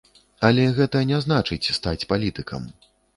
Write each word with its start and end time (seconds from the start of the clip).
Але 0.47 0.63
гэта 0.79 1.01
не 1.11 1.19
значыць 1.25 1.71
стаць 1.79 2.07
палітыкам. 2.15 2.67